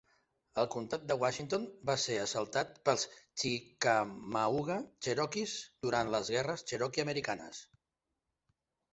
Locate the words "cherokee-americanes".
6.73-7.61